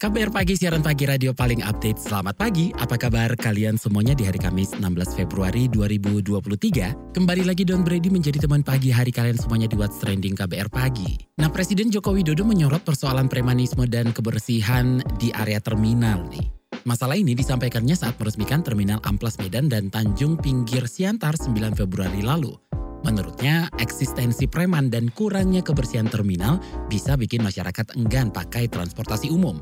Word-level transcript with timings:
KBR 0.00 0.32
Pagi, 0.32 0.56
siaran 0.56 0.80
pagi 0.80 1.04
radio 1.04 1.36
paling 1.36 1.60
update. 1.60 2.00
Selamat 2.00 2.32
pagi, 2.32 2.72
apa 2.72 2.96
kabar 2.96 3.36
kalian 3.36 3.76
semuanya 3.76 4.16
di 4.16 4.24
hari 4.24 4.40
Kamis 4.40 4.72
16 4.72 4.96
Februari 5.12 5.68
2023? 5.68 7.12
Kembali 7.12 7.44
lagi 7.44 7.68
Don 7.68 7.84
Brady 7.84 8.08
menjadi 8.08 8.40
teman 8.40 8.64
pagi 8.64 8.88
hari 8.88 9.12
kalian 9.12 9.36
semuanya 9.36 9.68
di 9.68 9.76
What's 9.76 10.00
Trending 10.00 10.40
KBR 10.40 10.72
Pagi. 10.72 11.20
Nah, 11.36 11.52
Presiden 11.52 11.92
Joko 11.92 12.16
Widodo 12.16 12.48
menyorot 12.48 12.80
persoalan 12.80 13.28
premanisme 13.28 13.84
dan 13.84 14.16
kebersihan 14.16 15.04
di 15.20 15.36
area 15.36 15.60
terminal 15.60 16.24
nih. 16.32 16.48
Masalah 16.88 17.20
ini 17.20 17.36
disampaikannya 17.36 17.92
saat 17.92 18.16
meresmikan 18.16 18.64
Terminal 18.64 19.04
Amplas 19.04 19.36
Medan 19.36 19.68
dan 19.68 19.92
Tanjung 19.92 20.40
Pinggir 20.40 20.88
Siantar 20.88 21.36
9 21.36 21.76
Februari 21.76 22.24
lalu. 22.24 22.56
Menurutnya, 23.00 23.72
eksistensi 23.80 24.44
preman 24.44 24.92
dan 24.92 25.08
kurangnya 25.16 25.64
kebersihan 25.64 26.06
terminal 26.06 26.60
bisa 26.92 27.16
bikin 27.16 27.40
masyarakat 27.40 27.96
enggan 27.96 28.28
pakai 28.28 28.68
transportasi 28.68 29.32
umum. 29.32 29.56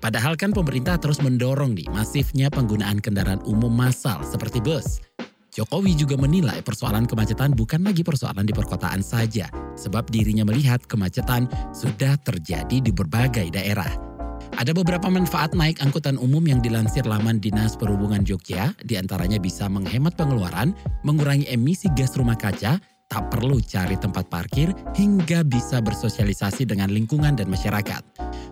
Padahal 0.00 0.32
kan 0.32 0.56
pemerintah 0.56 0.96
terus 0.96 1.20
mendorong 1.20 1.76
nih 1.76 1.88
masifnya 1.92 2.48
penggunaan 2.48 3.04
kendaraan 3.04 3.44
umum 3.44 3.68
massal 3.68 4.24
seperti 4.24 4.64
bus. 4.64 5.04
Jokowi 5.50 5.98
juga 5.98 6.14
menilai 6.14 6.62
persoalan 6.62 7.04
kemacetan 7.04 7.52
bukan 7.52 7.82
lagi 7.82 8.00
persoalan 8.00 8.46
di 8.46 8.54
perkotaan 8.54 9.02
saja, 9.02 9.50
sebab 9.76 10.08
dirinya 10.08 10.46
melihat 10.46 10.80
kemacetan 10.86 11.50
sudah 11.74 12.16
terjadi 12.22 12.80
di 12.80 12.92
berbagai 12.94 13.50
daerah. 13.50 14.09
Ada 14.58 14.74
beberapa 14.74 15.06
manfaat 15.06 15.54
naik 15.54 15.78
angkutan 15.78 16.18
umum 16.18 16.42
yang 16.42 16.58
dilansir 16.58 17.06
laman 17.06 17.38
Dinas 17.38 17.78
Perhubungan 17.78 18.26
Jogja, 18.26 18.74
di 18.82 18.98
antaranya 18.98 19.38
bisa 19.38 19.70
menghemat 19.70 20.18
pengeluaran, 20.18 20.74
mengurangi 21.06 21.46
emisi 21.46 21.86
gas 21.94 22.18
rumah 22.18 22.34
kaca, 22.34 22.80
tak 23.10 23.24
perlu 23.26 23.58
cari 23.58 23.98
tempat 23.98 24.30
parkir, 24.30 24.70
hingga 24.94 25.42
bisa 25.42 25.82
bersosialisasi 25.82 26.62
dengan 26.66 26.94
lingkungan 26.94 27.34
dan 27.34 27.50
masyarakat. 27.50 28.02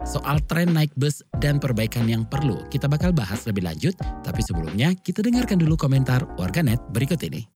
Soal 0.02 0.42
tren 0.50 0.74
naik 0.74 0.90
bus 0.98 1.22
dan 1.38 1.62
perbaikan 1.62 2.10
yang 2.10 2.26
perlu, 2.26 2.66
kita 2.66 2.90
bakal 2.90 3.14
bahas 3.14 3.46
lebih 3.46 3.66
lanjut, 3.66 3.94
tapi 4.26 4.42
sebelumnya 4.42 4.98
kita 4.98 5.22
dengarkan 5.22 5.62
dulu 5.62 5.78
komentar 5.78 6.26
warganet 6.34 6.82
berikut 6.90 7.22
ini. 7.22 7.46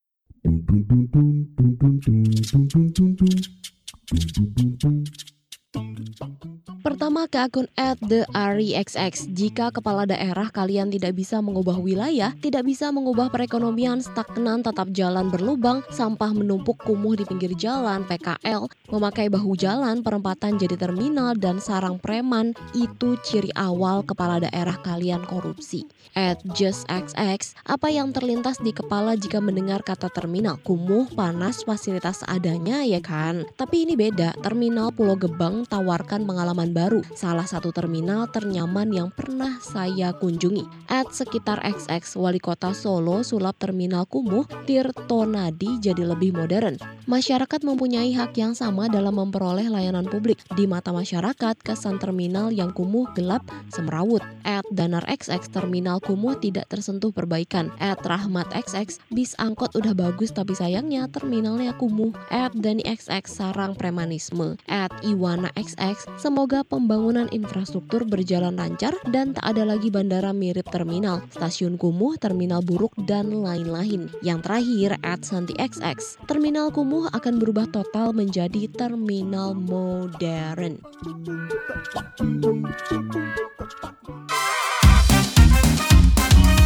Pertama 6.83 7.30
ke 7.30 7.38
akun 7.38 7.70
at 7.78 7.94
the 8.02 8.27
REXX. 8.34 9.30
Jika 9.30 9.70
kepala 9.70 10.02
daerah 10.02 10.50
kalian 10.50 10.91
tidak 10.91 11.14
bisa 11.14 11.38
mengubah 11.38 11.78
wilayah, 11.78 12.34
tidak 12.42 12.66
bisa 12.66 12.91
mengubah 12.91 13.30
perekonomian, 13.30 14.02
stagnan, 14.02 14.66
tetap 14.66 14.91
jalan 14.91 15.30
berlubang, 15.30 15.86
sampah 15.94 16.34
menumpuk 16.34 16.83
kumuh 16.83 17.14
di 17.14 17.22
pinggir 17.22 17.55
jalan, 17.55 18.03
PKL, 18.10 18.66
memakai 18.91 19.30
bahu 19.30 19.55
jalan, 19.55 20.03
perempatan 20.03 20.58
jadi 20.58 20.75
terminal, 20.75 21.38
dan 21.38 21.62
sarang 21.62 22.03
preman, 22.03 22.50
itu 22.75 23.14
ciri 23.22 23.55
awal 23.55 24.03
kepala 24.03 24.42
daerah 24.42 24.75
kalian 24.83 25.22
korupsi. 25.22 25.86
At 26.12 26.44
JustXX, 26.44 27.56
apa 27.64 27.88
yang 27.88 28.12
terlintas 28.12 28.60
di 28.60 28.75
kepala 28.75 29.16
jika 29.16 29.41
mendengar 29.41 29.80
kata 29.80 30.12
terminal? 30.12 30.60
Kumuh, 30.60 31.08
panas, 31.14 31.64
fasilitas 31.64 32.20
adanya 32.28 32.84
ya 32.84 33.00
kan? 33.00 33.48
Tapi 33.56 33.88
ini 33.88 33.97
beda, 33.97 34.36
terminal 34.44 34.92
Pulau 34.92 35.16
Gebang 35.16 35.65
tawarkan 35.65 36.28
pengalaman 36.28 36.72
baru, 36.72 37.05
salah 37.12 37.44
satu 37.44 37.71
terminal 37.71 38.27
ternyaman 38.33 38.88
yang 38.91 39.09
pernah 39.12 39.60
saya 39.60 40.16
kunjungi. 40.16 40.65
At 40.88 41.12
sekitar 41.12 41.60
XX, 41.60 42.00
Wali 42.19 42.41
Kota 42.41 42.72
Solo 42.72 43.21
sulap 43.21 43.60
terminal 43.60 44.09
kumuh, 44.09 44.49
Tirtonadi 44.65 45.78
jadi 45.78 46.03
lebih 46.09 46.33
modern. 46.33 46.81
Masyarakat 47.05 47.60
mempunyai 47.66 48.15
hak 48.15 48.38
yang 48.38 48.56
sama 48.56 48.88
dalam 48.88 49.19
memperoleh 49.19 49.69
layanan 49.69 50.09
publik. 50.09 50.41
Di 50.56 50.65
mata 50.65 50.94
masyarakat, 50.94 51.60
kesan 51.60 52.00
terminal 52.00 52.55
yang 52.55 52.72
kumuh 52.72 53.10
gelap 53.12 53.44
semrawut. 53.69 54.25
At 54.47 54.65
Danar 54.72 55.04
XX, 55.10 55.43
terminal 55.53 56.00
kumuh 56.00 56.39
tidak 56.41 56.71
tersentuh 56.72 57.12
perbaikan. 57.12 57.69
At 57.83 58.00
Rahmat 58.06 58.49
XX, 58.54 59.03
bis 59.12 59.37
angkot 59.37 59.75
udah 59.77 59.93
bagus 59.93 60.33
tapi 60.33 60.56
sayangnya 60.56 61.10
terminalnya 61.10 61.75
kumuh. 61.77 62.15
At 62.33 62.54
Dani 62.54 62.87
XX, 62.87 63.27
sarang 63.27 63.75
premanisme. 63.75 64.56
At 64.71 64.94
Iwana 65.03 65.50
XX, 65.59 65.99
semoga 66.16 66.62
pembangunan 66.65 67.28
infrastruktur 67.31 68.09
berjalan 68.09 68.56
lancar 68.56 68.97
dan 69.11 69.37
tak 69.37 69.55
ada 69.55 69.69
lagi 69.69 69.93
bandara 69.93 70.33
mirip 70.34 70.67
terminal, 70.73 71.23
stasiun 71.31 71.77
kumuh, 71.77 72.19
terminal 72.19 72.65
buruk, 72.65 72.97
dan 73.05 73.31
lain-lain. 73.31 74.09
Yang 74.25 74.41
terakhir, 74.49 74.91
at 75.05 75.21
Santi 75.22 75.55
XX, 75.59 75.99
terminal 76.25 76.72
kumuh 76.72 77.12
akan 77.12 77.39
berubah 77.39 77.69
total 77.69 78.17
menjadi 78.17 78.67
terminal 78.72 79.53
modern. 79.53 80.81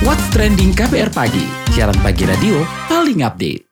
What's 0.07 0.27
Trending 0.31 0.71
KBR 0.71 1.11
Pagi, 1.11 1.43
siaran 1.75 1.99
pagi 1.99 2.23
radio 2.23 2.63
paling 2.87 3.27
update. 3.27 3.66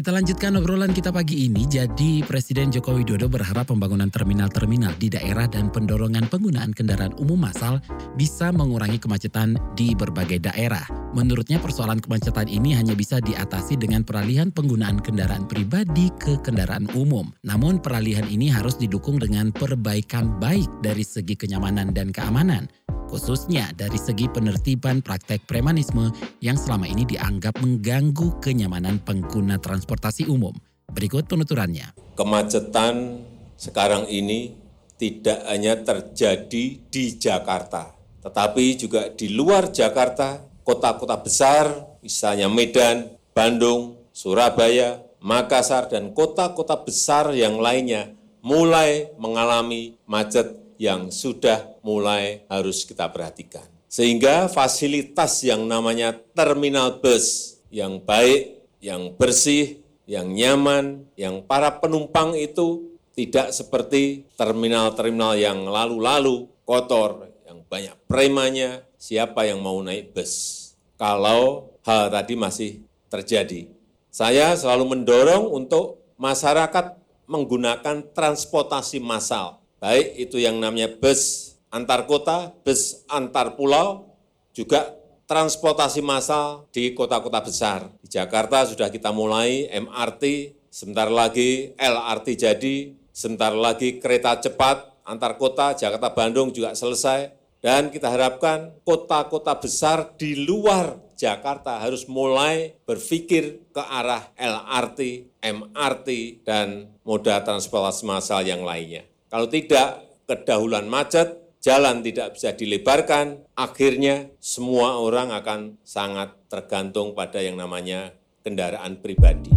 Kita 0.00 0.16
lanjutkan 0.16 0.56
obrolan 0.56 0.96
kita 0.96 1.12
pagi 1.12 1.44
ini. 1.44 1.68
Jadi 1.68 2.24
Presiden 2.24 2.72
Joko 2.72 2.96
Widodo 2.96 3.28
berharap 3.28 3.68
pembangunan 3.68 4.08
terminal-terminal 4.08 4.96
di 4.96 5.12
daerah 5.12 5.44
dan 5.44 5.68
pendorongan 5.68 6.24
penggunaan 6.24 6.72
kendaraan 6.72 7.12
umum 7.20 7.36
massal 7.36 7.84
bisa 8.16 8.48
mengurangi 8.48 8.96
kemacetan 8.96 9.60
di 9.76 9.92
berbagai 9.92 10.40
daerah. 10.40 10.88
Menurutnya 11.12 11.60
persoalan 11.60 12.00
kemacetan 12.00 12.48
ini 12.48 12.72
hanya 12.72 12.96
bisa 12.96 13.20
diatasi 13.20 13.76
dengan 13.76 14.00
peralihan 14.00 14.48
penggunaan 14.48 15.04
kendaraan 15.04 15.44
pribadi 15.44 16.08
ke 16.16 16.40
kendaraan 16.40 16.88
umum. 16.96 17.28
Namun 17.44 17.84
peralihan 17.84 18.24
ini 18.24 18.48
harus 18.48 18.80
didukung 18.80 19.20
dengan 19.20 19.52
perbaikan 19.52 20.40
baik 20.40 20.80
dari 20.80 21.04
segi 21.04 21.36
kenyamanan 21.36 21.92
dan 21.92 22.08
keamanan 22.08 22.72
khususnya 23.10 23.74
dari 23.74 23.98
segi 23.98 24.30
penertiban 24.30 25.02
praktek 25.02 25.42
premanisme 25.50 26.14
yang 26.38 26.54
selama 26.54 26.86
ini 26.86 27.02
dianggap 27.02 27.58
mengganggu 27.58 28.38
kenyamanan 28.38 29.02
pengguna 29.02 29.58
transportasi 29.58 30.30
umum. 30.30 30.54
Berikut 30.94 31.26
penuturannya. 31.26 31.90
Kemacetan 32.14 33.26
sekarang 33.58 34.06
ini 34.06 34.54
tidak 34.94 35.42
hanya 35.50 35.74
terjadi 35.82 36.64
di 36.86 37.04
Jakarta, 37.18 37.90
tetapi 38.22 38.64
juga 38.78 39.10
di 39.10 39.34
luar 39.34 39.74
Jakarta, 39.74 40.38
kota-kota 40.62 41.18
besar, 41.18 41.66
misalnya 42.04 42.46
Medan, 42.46 43.10
Bandung, 43.34 43.96
Surabaya, 44.14 45.00
Makassar, 45.24 45.88
dan 45.88 46.12
kota-kota 46.12 46.76
besar 46.84 47.32
yang 47.32 47.60
lainnya 47.60 48.12
mulai 48.44 49.12
mengalami 49.16 49.96
macet 50.04 50.59
yang 50.80 51.12
sudah 51.12 51.76
mulai 51.84 52.48
harus 52.48 52.88
kita 52.88 53.04
perhatikan. 53.12 53.68
Sehingga 53.84 54.48
fasilitas 54.48 55.44
yang 55.44 55.68
namanya 55.68 56.16
terminal 56.32 57.04
bus 57.04 57.60
yang 57.68 58.00
baik, 58.00 58.64
yang 58.80 59.12
bersih, 59.12 59.84
yang 60.08 60.32
nyaman, 60.32 61.04
yang 61.20 61.44
para 61.44 61.68
penumpang 61.68 62.32
itu 62.32 62.96
tidak 63.12 63.52
seperti 63.52 64.24
terminal-terminal 64.40 65.36
yang 65.36 65.68
lalu-lalu 65.68 66.48
kotor, 66.64 67.28
yang 67.44 67.60
banyak 67.68 67.94
premanya, 68.08 68.80
siapa 68.96 69.44
yang 69.44 69.60
mau 69.60 69.76
naik 69.84 70.16
bus. 70.16 70.72
Kalau 70.96 71.76
hal 71.84 72.08
tadi 72.08 72.34
masih 72.40 72.70
terjadi. 73.12 73.68
Saya 74.08 74.56
selalu 74.56 74.96
mendorong 74.96 75.44
untuk 75.52 76.00
masyarakat 76.16 76.98
menggunakan 77.30 78.02
transportasi 78.10 78.98
massal 78.98 79.59
baik 79.80 80.20
itu 80.20 80.36
yang 80.36 80.60
namanya 80.60 80.92
bus 81.00 81.56
antar 81.72 82.04
kota, 82.04 82.52
bus 82.62 83.02
antar 83.08 83.56
pulau, 83.56 84.12
juga 84.52 85.00
transportasi 85.24 86.02
massal 86.02 86.66
di 86.74 86.92
kota-kota 86.92 87.40
besar. 87.40 87.86
Di 88.02 88.18
Jakarta 88.18 88.66
sudah 88.66 88.90
kita 88.90 89.14
mulai 89.14 89.70
MRT, 89.70 90.54
sebentar 90.68 91.06
lagi 91.06 91.72
LRT 91.78 92.28
jadi, 92.34 92.76
sebentar 93.14 93.54
lagi 93.54 94.02
kereta 94.02 94.36
cepat 94.42 95.06
antar 95.06 95.38
kota 95.38 95.74
Jakarta-Bandung 95.74 96.50
juga 96.54 96.76
selesai. 96.76 97.38
Dan 97.60 97.92
kita 97.92 98.08
harapkan 98.08 98.72
kota-kota 98.88 99.52
besar 99.60 100.16
di 100.16 100.32
luar 100.48 100.96
Jakarta 101.12 101.76
harus 101.76 102.08
mulai 102.08 102.72
berpikir 102.88 103.68
ke 103.68 103.82
arah 103.84 104.32
LRT, 104.32 105.28
MRT, 105.44 106.08
dan 106.40 106.88
moda 107.04 107.36
transportasi 107.44 108.08
massal 108.08 108.40
yang 108.48 108.64
lainnya. 108.64 109.09
Kalau 109.30 109.46
tidak, 109.46 110.10
kedahuluan 110.26 110.90
macet, 110.90 111.54
jalan 111.62 112.02
tidak 112.02 112.34
bisa 112.34 112.50
dilebarkan, 112.50 113.46
akhirnya 113.54 114.26
semua 114.42 114.98
orang 114.98 115.30
akan 115.30 115.78
sangat 115.86 116.34
tergantung 116.50 117.14
pada 117.14 117.38
yang 117.38 117.54
namanya 117.54 118.10
kendaraan 118.42 118.98
pribadi. 118.98 119.54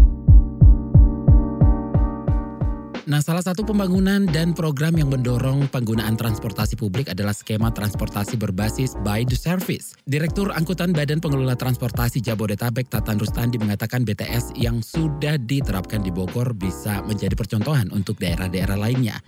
Nah, 3.04 3.20
salah 3.20 3.42
satu 3.42 3.66
pembangunan 3.66 4.30
dan 4.30 4.54
program 4.54 4.94
yang 4.94 5.10
mendorong 5.10 5.66
penggunaan 5.74 6.22
transportasi 6.22 6.78
publik 6.78 7.10
adalah 7.10 7.34
skema 7.34 7.74
transportasi 7.74 8.38
berbasis 8.38 8.94
by 9.02 9.26
the 9.26 9.36
service. 9.36 9.98
Direktur 10.06 10.54
Angkutan 10.54 10.94
Badan 10.94 11.18
Pengelola 11.18 11.58
Transportasi 11.58 12.22
Jabodetabek 12.22 12.94
Tatan 12.94 13.18
Rustandi 13.18 13.58
mengatakan 13.58 14.06
BTS 14.06 14.54
yang 14.56 14.86
sudah 14.86 15.36
diterapkan 15.36 16.06
di 16.06 16.14
Bogor 16.14 16.54
bisa 16.56 17.02
menjadi 17.04 17.34
percontohan 17.34 17.90
untuk 17.90 18.22
daerah-daerah 18.22 18.78
lainnya. 18.80 19.20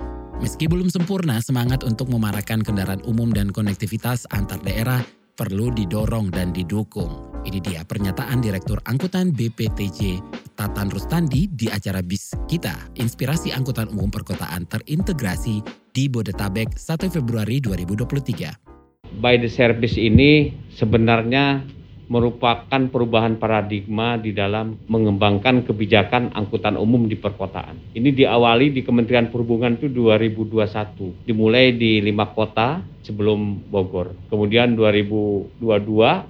Meski 0.43 0.67
belum 0.67 0.91
sempurna, 0.91 1.39
semangat 1.39 1.87
untuk 1.87 2.11
memarakan 2.11 2.59
kendaraan 2.59 2.99
umum 3.07 3.31
dan 3.31 3.55
konektivitas 3.55 4.27
antar 4.35 4.59
daerah 4.59 4.99
perlu 5.39 5.71
didorong 5.71 6.27
dan 6.27 6.51
didukung. 6.51 7.31
Ini 7.47 7.63
dia 7.63 7.81
pernyataan 7.87 8.43
Direktur 8.43 8.83
Angkutan 8.83 9.31
BPTJ 9.31 10.19
Tatan 10.59 10.91
Rustandi 10.91 11.47
di 11.47 11.71
acara 11.71 12.03
BIS 12.03 12.35
Kita, 12.51 12.75
Inspirasi 12.99 13.55
Angkutan 13.55 13.87
Umum 13.95 14.11
Perkotaan 14.11 14.67
Terintegrasi 14.67 15.63
di 15.95 16.11
Bodetabek 16.11 16.75
1 16.75 17.15
Februari 17.15 17.63
2023. 17.63 19.23
By 19.23 19.39
the 19.39 19.47
service 19.47 19.95
ini 19.95 20.51
sebenarnya 20.75 21.63
merupakan 22.05 22.81
perubahan 22.89 23.41
paradigma 23.41 24.17
di 24.17 24.31
dalam 24.31 24.77
mengembangkan 24.85 25.65
kebijakan 25.65 26.33
angkutan 26.37 26.77
umum 26.77 27.09
di 27.09 27.17
perkotaan. 27.17 27.97
Ini 27.97 28.09
diawali 28.13 28.71
di 28.73 28.81
Kementerian 28.85 29.33
Perhubungan 29.33 29.77
itu 29.77 29.89
2021, 29.89 31.25
dimulai 31.25 31.73
di 31.73 32.01
lima 32.01 32.29
kota 32.29 32.94
sebelum 33.05 33.69
Bogor. 33.69 34.17
Kemudian 34.33 34.73
2022 34.73 35.61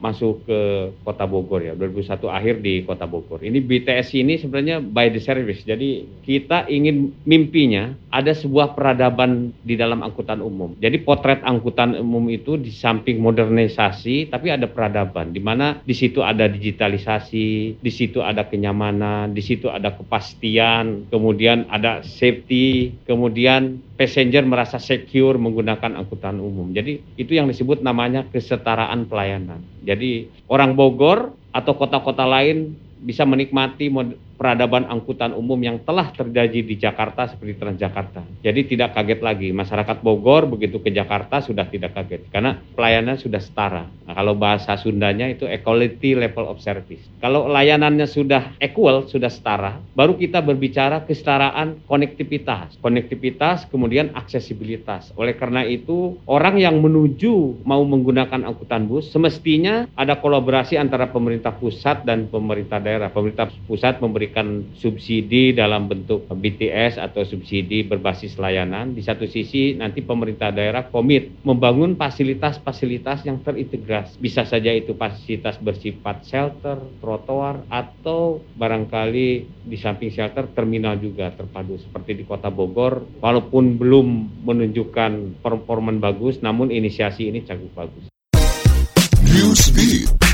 masuk 0.04 0.44
ke 0.44 0.60
kota 1.08 1.24
Bogor 1.24 1.64
ya, 1.64 1.74
2001 1.80 2.28
akhir 2.28 2.56
di 2.60 2.84
kota 2.84 3.08
Bogor. 3.08 3.40
Ini 3.40 3.64
BTS 3.64 4.12
ini 4.20 4.36
sebenarnya 4.36 4.84
by 4.84 5.08
the 5.16 5.24
service. 5.24 5.64
Jadi 5.64 6.04
kita 6.28 6.68
ingin 6.68 7.16
mimpinya 7.24 7.96
ada 8.12 8.36
sebuah 8.36 8.76
peradaban 8.76 9.56
di 9.64 9.80
dalam 9.80 10.04
angkutan 10.04 10.44
umum. 10.44 10.76
Jadi 10.84 11.00
potret 11.04 11.40
angkutan 11.48 11.96
umum 11.96 12.28
itu 12.28 12.60
di 12.60 12.72
samping 12.76 13.24
modernisasi 13.24 14.28
tapi 14.28 14.52
ada 14.52 14.68
peradaban 14.68 15.32
di 15.32 15.40
mana 15.40 15.80
di 15.84 15.96
situ 15.96 16.20
ada 16.20 16.48
digitalisasi, 16.52 17.80
di 17.80 17.92
situ 17.92 18.20
ada 18.20 18.48
kenyamanan, 18.48 19.32
di 19.32 19.44
situ 19.44 19.72
ada 19.72 19.96
kepastian, 19.96 21.08
kemudian 21.08 21.68
ada 21.72 22.04
safety, 22.04 22.96
kemudian 23.08 23.80
passenger 23.96 24.44
merasa 24.44 24.76
secure 24.76 25.40
menggunakan 25.40 25.96
angkutan 25.96 26.40
umum. 26.40 26.72
Jadi 26.76 27.00
itu 27.16 27.32
yang 27.36 27.48
disebut 27.48 27.80
namanya 27.80 28.28
kesetaraan 28.28 29.08
pelayanan. 29.08 29.64
Jadi 29.88 30.28
orang 30.52 30.76
Bogor 30.76 31.32
atau 31.56 31.74
kota-kota 31.80 32.28
lain 32.28 32.76
bisa 33.00 33.24
menikmati 33.24 33.88
peradaban 34.36 34.88
angkutan 34.88 35.32
umum 35.34 35.58
yang 35.58 35.82
telah 35.82 36.12
terjadi 36.12 36.60
di 36.62 36.76
Jakarta 36.76 37.28
seperti 37.32 37.58
Transjakarta. 37.58 38.22
Jadi 38.44 38.76
tidak 38.76 38.94
kaget 38.94 39.20
lagi. 39.24 39.50
Masyarakat 39.56 40.04
Bogor 40.04 40.46
begitu 40.48 40.84
ke 40.84 40.92
Jakarta 40.92 41.40
sudah 41.40 41.66
tidak 41.68 41.96
kaget 41.96 42.28
karena 42.30 42.60
pelayanan 42.76 43.16
sudah 43.16 43.40
setara. 43.40 43.88
Nah, 44.06 44.14
kalau 44.14 44.38
bahasa 44.38 44.78
Sundanya 44.78 45.26
itu 45.26 45.50
equality 45.50 46.14
level 46.14 46.46
of 46.46 46.62
service. 46.62 47.02
Kalau 47.18 47.50
layanannya 47.50 48.06
sudah 48.06 48.54
equal, 48.62 49.10
sudah 49.10 49.34
setara, 49.34 49.82
baru 49.98 50.14
kita 50.14 50.46
berbicara 50.46 51.02
kesetaraan 51.08 51.82
konektivitas. 51.90 52.78
Konektivitas 52.86 53.66
kemudian 53.72 54.14
aksesibilitas. 54.14 55.10
Oleh 55.18 55.34
karena 55.34 55.66
itu, 55.66 56.22
orang 56.30 56.62
yang 56.62 56.78
menuju 56.78 57.66
mau 57.66 57.82
menggunakan 57.82 58.46
angkutan 58.46 58.86
bus 58.86 59.10
semestinya 59.10 59.90
ada 59.98 60.22
kolaborasi 60.22 60.78
antara 60.78 61.10
pemerintah 61.10 61.56
pusat 61.58 62.06
dan 62.06 62.30
pemerintah 62.30 62.78
daerah. 62.78 63.10
Pemerintah 63.10 63.50
pusat 63.66 63.98
memberi 63.98 64.25
memberikan 64.26 64.74
subsidi 64.74 65.54
dalam 65.54 65.86
bentuk 65.86 66.26
BTS 66.26 66.98
atau 66.98 67.22
subsidi 67.22 67.86
berbasis 67.86 68.42
layanan. 68.42 68.98
Di 68.98 69.06
satu 69.06 69.30
sisi 69.30 69.78
nanti 69.78 70.02
pemerintah 70.02 70.50
daerah 70.50 70.90
komit 70.90 71.30
membangun 71.46 71.94
fasilitas-fasilitas 71.94 73.22
yang 73.30 73.46
terintegrasi. 73.46 74.18
Bisa 74.18 74.42
saja 74.50 74.74
itu 74.74 74.98
fasilitas 74.98 75.62
bersifat 75.62 76.26
shelter, 76.26 76.82
trotoar, 76.98 77.62
atau 77.70 78.42
barangkali 78.58 79.30
di 79.70 79.78
samping 79.78 80.10
shelter 80.10 80.50
terminal 80.50 80.98
juga 80.98 81.30
terpadu 81.30 81.78
seperti 81.78 82.18
di 82.18 82.24
kota 82.26 82.50
Bogor. 82.50 83.22
Walaupun 83.22 83.78
belum 83.78 84.42
menunjukkan 84.42 85.46
performan 85.46 86.02
bagus, 86.02 86.42
namun 86.42 86.74
inisiasi 86.74 87.30
ini 87.30 87.46
cukup 87.46 87.86
bagus. 87.86 88.10
Newsbeat. 89.22 90.25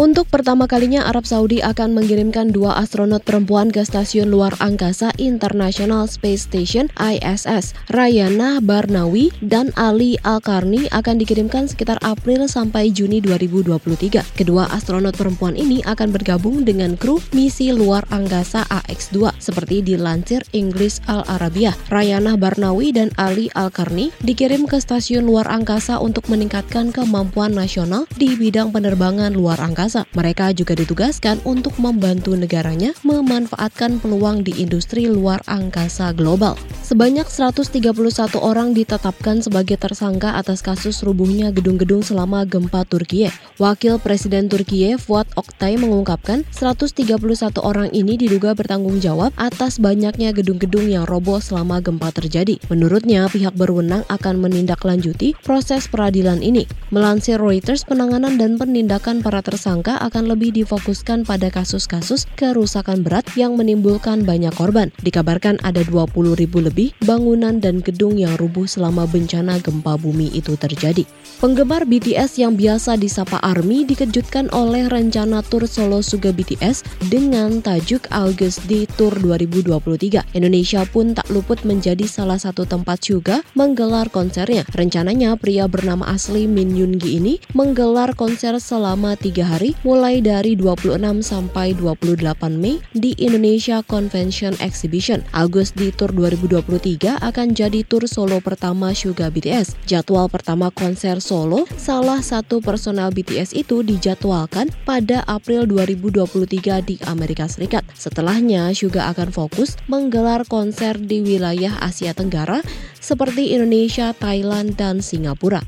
Untuk 0.00 0.32
pertama 0.32 0.64
kalinya 0.64 1.04
Arab 1.04 1.28
Saudi 1.28 1.60
akan 1.60 1.92
mengirimkan 1.92 2.56
dua 2.56 2.72
astronot 2.80 3.20
perempuan 3.20 3.68
ke 3.68 3.84
Stasiun 3.84 4.32
Luar 4.32 4.56
Angkasa 4.56 5.12
International 5.20 6.08
Space 6.08 6.48
Station 6.48 6.88
ISS. 6.96 7.76
Rayana 7.92 8.64
Barnawi 8.64 9.28
dan 9.44 9.76
Ali 9.76 10.16
Al-Karni 10.24 10.88
akan 10.88 11.20
dikirimkan 11.20 11.68
sekitar 11.68 12.00
April 12.00 12.48
sampai 12.48 12.88
Juni 12.88 13.20
2023. 13.20 14.24
Kedua 14.40 14.72
astronot 14.72 15.20
perempuan 15.20 15.52
ini 15.52 15.84
akan 15.84 16.16
bergabung 16.16 16.64
dengan 16.64 16.96
kru 16.96 17.20
misi 17.36 17.68
luar 17.68 18.08
angkasa 18.08 18.64
AX-2 18.72 19.36
seperti 19.36 19.84
dilansir 19.84 20.40
Inggris 20.56 21.04
Al 21.12 21.28
Arabia. 21.28 21.76
Rayana 21.92 22.40
Barnawi 22.40 22.96
dan 22.96 23.12
Ali 23.20 23.52
Al-Karni 23.52 24.16
dikirim 24.24 24.64
ke 24.64 24.80
Stasiun 24.80 25.28
Luar 25.28 25.44
Angkasa 25.52 26.00
untuk 26.00 26.24
meningkatkan 26.32 26.88
kemampuan 26.88 27.52
nasional 27.52 28.08
di 28.16 28.32
bidang 28.32 28.72
penerbangan 28.72 29.36
luar 29.36 29.60
angkasa 29.60 29.89
biasa. 29.90 30.06
Mereka 30.14 30.54
juga 30.54 30.78
ditugaskan 30.78 31.42
untuk 31.42 31.74
membantu 31.82 32.38
negaranya 32.38 32.94
memanfaatkan 33.02 33.98
peluang 33.98 34.46
di 34.46 34.54
industri 34.62 35.10
luar 35.10 35.42
angkasa 35.50 36.14
global. 36.14 36.54
Sebanyak 36.86 37.26
131 37.26 37.90
orang 38.38 38.70
ditetapkan 38.74 39.42
sebagai 39.42 39.78
tersangka 39.78 40.38
atas 40.38 40.62
kasus 40.62 41.02
rubuhnya 41.02 41.50
gedung-gedung 41.50 42.06
selama 42.06 42.46
gempa 42.46 42.86
Turkiye. 42.86 43.34
Wakil 43.58 43.98
Presiden 43.98 44.46
Turkiye 44.46 44.94
Fuat 44.96 45.26
Oktay 45.34 45.74
mengungkapkan 45.74 46.46
131 46.54 47.18
orang 47.62 47.90
ini 47.90 48.14
diduga 48.14 48.54
bertanggung 48.54 49.02
jawab 49.02 49.34
atas 49.38 49.82
banyaknya 49.82 50.30
gedung-gedung 50.30 50.86
yang 50.86 51.04
roboh 51.06 51.42
selama 51.42 51.82
gempa 51.82 52.14
terjadi. 52.14 52.58
Menurutnya, 52.70 53.26
pihak 53.30 53.54
berwenang 53.54 54.06
akan 54.08 54.42
menindaklanjuti 54.42 55.38
proses 55.42 55.86
peradilan 55.86 56.42
ini. 56.42 56.66
Melansir 56.90 57.38
Reuters, 57.38 57.86
penanganan 57.86 58.34
dan 58.34 58.58
penindakan 58.58 59.22
para 59.22 59.40
tersangka 59.40 59.79
tersangka 59.80 60.12
akan 60.12 60.36
lebih 60.36 60.52
difokuskan 60.52 61.24
pada 61.24 61.48
kasus-kasus 61.48 62.28
kerusakan 62.36 63.00
berat 63.00 63.24
yang 63.32 63.56
menimbulkan 63.56 64.28
banyak 64.28 64.52
korban. 64.52 64.92
Dikabarkan 65.00 65.56
ada 65.64 65.80
20 65.88 66.36
ribu 66.36 66.60
lebih 66.60 66.92
bangunan 67.08 67.56
dan 67.64 67.80
gedung 67.80 68.20
yang 68.20 68.36
rubuh 68.36 68.68
selama 68.68 69.08
bencana 69.08 69.56
gempa 69.64 69.96
bumi 69.96 70.28
itu 70.36 70.52
terjadi. 70.60 71.08
Penggemar 71.40 71.88
BTS 71.88 72.36
yang 72.36 72.60
biasa 72.60 73.00
disapa 73.00 73.40
ARMY 73.40 73.88
dikejutkan 73.88 74.52
oleh 74.52 74.92
rencana 74.92 75.40
tur 75.40 75.64
solo 75.64 76.04
Suga 76.04 76.36
BTS 76.36 76.84
dengan 77.08 77.64
tajuk 77.64 78.04
August 78.12 78.60
di 78.68 78.84
Tour 79.00 79.16
2023. 79.16 80.36
Indonesia 80.36 80.84
pun 80.84 81.16
tak 81.16 81.24
luput 81.32 81.64
menjadi 81.64 82.04
salah 82.04 82.36
satu 82.36 82.68
tempat 82.68 83.00
Suga 83.00 83.40
menggelar 83.56 84.12
konsernya. 84.12 84.68
Rencananya 84.76 85.40
pria 85.40 85.64
bernama 85.64 86.12
asli 86.12 86.44
Min 86.44 86.76
Yoon 86.76 87.00
Gi 87.00 87.16
ini 87.16 87.34
menggelar 87.56 88.12
konser 88.12 88.60
selama 88.60 89.16
tiga 89.16 89.48
hari 89.48 89.69
mulai 89.86 90.20
dari 90.20 90.54
26 90.58 90.98
sampai 91.22 91.72
28 91.78 92.20
Mei 92.56 92.82
di 92.92 93.14
Indonesia 93.16 93.80
Convention 93.86 94.56
Exhibition. 94.60 95.22
Agustus 95.32 95.76
di 95.76 95.88
Tour 95.94 96.10
2023 96.16 97.20
akan 97.20 97.46
jadi 97.54 97.86
tur 97.86 98.08
solo 98.08 98.42
pertama 98.42 98.90
Suga 98.96 99.28
BTS. 99.28 99.78
Jadwal 99.86 100.26
pertama 100.32 100.72
konser 100.72 101.22
solo 101.22 101.68
salah 101.78 102.18
satu 102.24 102.58
personel 102.64 103.14
BTS 103.14 103.54
itu 103.54 103.84
dijadwalkan 103.86 104.72
pada 104.82 105.22
April 105.28 105.68
2023 105.68 106.80
di 106.82 106.96
Amerika 107.06 107.46
Serikat. 107.46 107.86
Setelahnya, 107.94 108.72
Suga 108.72 109.12
akan 109.12 109.30
fokus 109.30 109.76
menggelar 109.86 110.48
konser 110.48 110.96
di 110.98 111.20
wilayah 111.22 111.76
Asia 111.84 112.16
Tenggara 112.16 112.64
seperti 112.98 113.52
Indonesia, 113.52 114.12
Thailand, 114.16 114.74
dan 114.74 115.04
Singapura. 115.04 115.62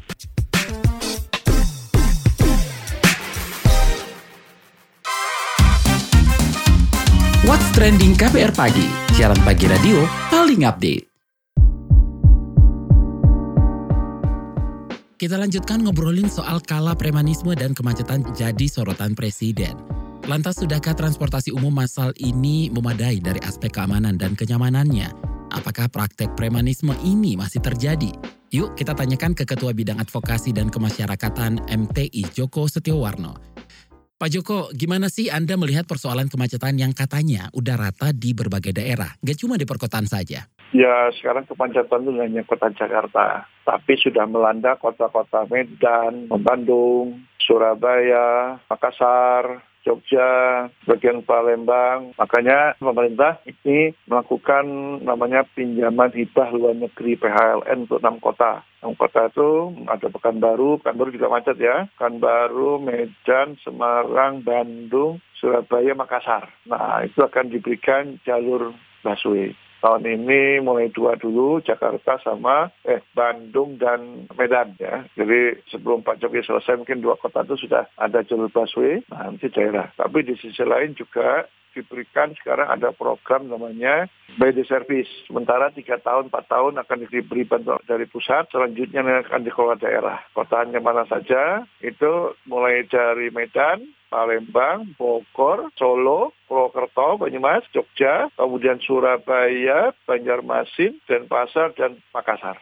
Trending 7.72 8.12
KPR 8.20 8.52
Pagi, 8.52 8.84
siaran 9.16 9.40
pagi 9.48 9.64
radio 9.64 10.04
paling 10.28 10.68
update. 10.68 11.08
Kita 15.16 15.40
lanjutkan 15.40 15.80
ngobrolin 15.80 16.28
soal 16.28 16.60
kala 16.60 16.92
premanisme 16.92 17.56
dan 17.56 17.72
kemacetan 17.72 18.28
jadi 18.36 18.68
sorotan 18.68 19.16
presiden. 19.16 19.72
Lantas 20.28 20.60
sudahkah 20.60 20.92
transportasi 20.92 21.48
umum 21.56 21.72
massal 21.72 22.12
ini 22.20 22.68
memadai 22.68 23.24
dari 23.24 23.40
aspek 23.40 23.72
keamanan 23.72 24.20
dan 24.20 24.36
kenyamanannya? 24.36 25.32
apakah 25.52 25.86
praktek 25.92 26.32
premanisme 26.32 26.96
ini 27.04 27.36
masih 27.36 27.60
terjadi? 27.60 28.10
Yuk 28.52 28.76
kita 28.76 28.96
tanyakan 28.96 29.36
ke 29.36 29.44
Ketua 29.44 29.76
Bidang 29.76 30.00
Advokasi 30.00 30.52
dan 30.52 30.72
Kemasyarakatan 30.72 31.68
MTI 31.68 32.32
Joko 32.32 32.68
Setiowarno. 32.68 33.51
Pak 34.22 34.30
Joko, 34.30 34.70
gimana 34.70 35.10
sih 35.10 35.34
Anda 35.34 35.58
melihat 35.58 35.82
persoalan 35.82 36.30
kemacetan 36.30 36.78
yang 36.78 36.94
katanya 36.94 37.50
udah 37.58 37.74
rata 37.74 38.14
di 38.14 38.30
berbagai 38.30 38.70
daerah, 38.70 39.10
gak 39.18 39.34
cuma 39.34 39.58
di 39.58 39.66
perkotaan 39.66 40.06
saja? 40.06 40.46
Ya 40.70 41.10
sekarang 41.18 41.42
kemacetan 41.50 42.06
itu 42.06 42.14
hanya 42.22 42.46
kota 42.46 42.70
Jakarta, 42.70 43.50
tapi 43.66 43.98
sudah 43.98 44.22
melanda 44.30 44.78
kota-kota 44.78 45.42
Medan, 45.50 46.30
Bandung, 46.38 47.18
Surabaya, 47.42 48.62
Makassar, 48.70 49.58
Jogja, 49.82 50.28
bagian 50.86 51.26
Palembang. 51.26 52.14
Makanya 52.14 52.78
pemerintah 52.78 53.42
ini 53.46 53.90
melakukan 54.06 54.64
namanya 55.02 55.42
pinjaman 55.54 56.14
hibah 56.14 56.48
luar 56.54 56.78
negeri 56.78 57.18
PHLN 57.18 57.90
untuk 57.90 57.98
enam 57.98 58.22
kota. 58.22 58.62
Enam 58.82 58.94
kota 58.94 59.30
itu 59.30 59.74
ada 59.90 60.06
Pekanbaru, 60.06 60.82
Pekanbaru 60.82 61.14
juga 61.14 61.30
macet 61.30 61.58
ya. 61.58 61.90
Pekanbaru, 61.98 62.78
Medan, 62.78 63.58
Semarang, 63.62 64.42
Bandung, 64.46 65.18
Surabaya, 65.38 65.94
Makassar. 65.98 66.50
Nah 66.70 67.02
itu 67.02 67.18
akan 67.18 67.50
diberikan 67.50 68.22
jalur 68.22 68.74
busway 69.02 69.50
tahun 69.82 70.06
ini 70.06 70.62
mulai 70.62 70.88
dua 70.94 71.18
dulu 71.18 71.58
Jakarta 71.60 72.22
sama 72.22 72.70
eh 72.86 73.02
Bandung 73.12 73.76
dan 73.82 74.30
Medan 74.38 74.78
ya. 74.78 75.02
Jadi 75.18 75.58
sebelum 75.74 76.06
Pak 76.06 76.22
Jokowi 76.22 76.46
selesai 76.46 76.78
mungkin 76.78 77.02
dua 77.02 77.18
kota 77.18 77.42
itu 77.42 77.66
sudah 77.66 77.90
ada 77.98 78.22
jalur 78.22 78.48
busway, 78.48 79.02
nanti 79.10 79.50
daerah. 79.50 79.90
Tapi 79.98 80.22
di 80.22 80.38
sisi 80.38 80.62
lain 80.62 80.94
juga 80.94 81.50
diberikan 81.72 82.36
sekarang 82.36 82.68
ada 82.68 82.92
program 82.92 83.48
namanya 83.48 84.06
by 84.36 84.52
the 84.52 84.62
service. 84.68 85.08
Sementara 85.26 85.72
tiga 85.72 85.96
tahun, 85.98 86.28
empat 86.28 86.46
tahun 86.52 86.76
akan 86.84 87.08
diberi 87.08 87.48
bantuan 87.48 87.80
dari 87.88 88.04
pusat, 88.04 88.52
selanjutnya 88.52 89.02
akan 89.26 89.40
dikelola 89.42 89.80
daerah. 89.80 90.20
Kotanya 90.36 90.78
mana 90.84 91.08
saja, 91.08 91.64
itu 91.80 92.36
mulai 92.44 92.84
dari 92.86 93.32
Medan, 93.32 93.88
Palembang, 94.12 94.92
Bogor, 95.00 95.72
Solo, 95.80 96.36
Purwokerto, 96.44 97.16
Banyumas, 97.16 97.64
Jogja, 97.72 98.28
kemudian 98.36 98.76
Surabaya, 98.84 99.96
Banjarmasin, 100.04 101.00
Denpasar, 101.08 101.72
dan 101.80 101.96
Makassar. 102.12 102.60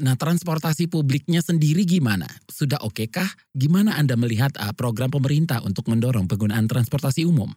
Nah, 0.00 0.16
transportasi 0.16 0.88
publiknya 0.92 1.40
sendiri 1.40 1.88
gimana? 1.88 2.28
Sudah 2.48 2.80
oke 2.84 3.08
kah? 3.08 3.28
Gimana 3.52 3.96
Anda 3.96 4.16
melihat 4.16 4.52
uh, 4.60 4.72
program 4.76 5.08
pemerintah 5.08 5.64
untuk 5.64 5.88
mendorong 5.88 6.28
penggunaan 6.28 6.68
transportasi 6.68 7.24
umum? 7.24 7.52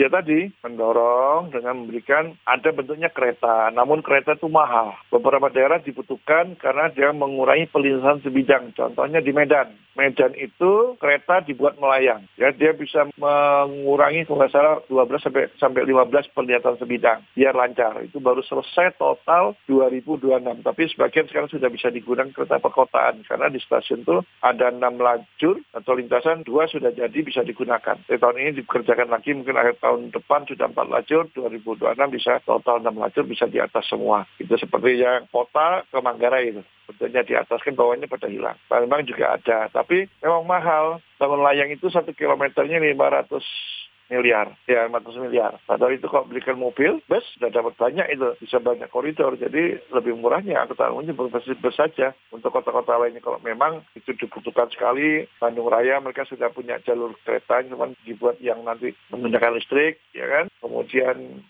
Ya 0.00 0.08
tadi, 0.08 0.48
mendorong 0.64 1.52
dengan 1.52 1.84
memberikan 1.84 2.32
ada 2.48 2.72
bentuknya 2.72 3.12
kereta, 3.12 3.68
namun 3.76 4.00
kereta 4.00 4.32
itu 4.32 4.48
mahal. 4.48 4.96
Beberapa 5.12 5.52
daerah 5.52 5.84
dibutuhkan 5.84 6.56
karena 6.56 6.88
dia 6.88 7.12
mengurangi 7.12 7.68
pelintasan 7.68 8.24
sebidang. 8.24 8.72
Contohnya 8.72 9.20
di 9.20 9.36
Medan. 9.36 9.68
Medan 9.92 10.32
itu 10.40 10.96
kereta 10.96 11.44
dibuat 11.44 11.76
melayang. 11.76 12.24
Ya, 12.40 12.48
dia 12.56 12.72
bisa 12.72 13.04
mengurangi 13.20 14.24
kalau 14.24 14.40
nggak 14.40 14.52
salah 14.56 14.80
12 14.88 15.20
sampai 15.20 15.44
sampai 15.60 15.84
15 15.84 16.32
perlihatan 16.32 16.80
sebidang. 16.80 17.20
Biar 17.36 17.52
lancar. 17.52 18.00
Itu 18.00 18.16
baru 18.16 18.40
selesai 18.40 18.96
total 18.96 19.52
2026. 19.68 20.64
Tapi 20.64 20.82
sebagian 20.88 21.28
sekarang 21.28 21.52
sudah 21.52 21.68
bisa 21.68 21.92
digunakan 21.92 22.32
kereta 22.32 22.56
perkotaan 22.56 23.20
karena 23.28 23.52
di 23.52 23.60
stasiun 23.60 24.08
itu 24.08 24.24
ada 24.40 24.72
6 24.72 24.80
lajur 24.80 25.60
atau 25.76 25.92
lintasan 25.92 26.40
dua 26.48 26.64
sudah 26.72 26.88
jadi 26.96 27.18
bisa 27.20 27.44
digunakan. 27.44 28.00
Di 28.08 28.16
tahun 28.16 28.40
ini 28.40 28.64
dikerjakan 28.64 29.12
lagi 29.12 29.36
mungkin 29.36 29.60
akhir 29.60 29.81
tahun 29.82 30.14
depan 30.14 30.46
sudah 30.46 30.70
empat 30.70 30.86
lajur, 30.86 31.26
2026 31.34 31.98
bisa 32.14 32.38
total 32.46 32.78
enam 32.78 33.02
lajur 33.02 33.26
bisa 33.26 33.50
di 33.50 33.58
atas 33.58 33.82
semua. 33.90 34.22
Itu 34.38 34.54
seperti 34.54 35.02
yang 35.02 35.26
kota 35.34 35.82
ke 35.90 35.98
Manggarai 35.98 36.54
itu. 36.54 36.62
Bentuknya 36.86 37.26
di 37.26 37.34
atas 37.34 37.58
kan 37.66 37.74
bawahnya 37.74 38.06
pada 38.06 38.30
hilang. 38.30 38.54
Palembang 38.70 39.02
juga 39.02 39.34
ada, 39.34 39.66
tapi 39.74 40.06
memang 40.22 40.46
mahal. 40.46 41.02
Bangun 41.18 41.42
layang 41.42 41.74
itu 41.74 41.90
satu 41.90 42.14
kilometernya 42.14 42.78
500 42.78 43.81
miliar, 44.12 44.52
ya 44.68 44.84
500 44.84 45.24
miliar. 45.24 45.56
Padahal 45.64 45.96
itu 45.96 46.04
kalau 46.04 46.28
belikan 46.28 46.60
mobil, 46.60 47.00
bus 47.08 47.24
sudah 47.32 47.48
dapat 47.48 47.72
banyak 47.80 48.04
itu, 48.12 48.36
bisa 48.44 48.60
banyak 48.60 48.92
koridor. 48.92 49.32
Jadi 49.40 49.80
lebih 49.88 50.12
murahnya 50.20 50.60
angkutan 50.60 50.92
umumnya 50.92 51.16
berbasis 51.16 51.56
bus 51.56 51.72
saja. 51.72 52.12
Untuk 52.28 52.52
kota-kota 52.52 53.00
lainnya 53.00 53.24
kalau 53.24 53.40
memang 53.40 53.80
itu 53.96 54.12
dibutuhkan 54.12 54.68
sekali, 54.68 55.24
Bandung 55.40 55.72
Raya 55.72 55.96
mereka 56.04 56.28
sudah 56.28 56.52
punya 56.52 56.76
jalur 56.84 57.16
kereta, 57.24 57.64
cuma 57.64 57.88
dibuat 58.04 58.36
yang 58.44 58.60
nanti 58.60 58.92
menggunakan 59.08 59.56
listrik, 59.56 60.04
ya 60.12 60.28
kan. 60.28 60.52
Kemudian 60.60 61.40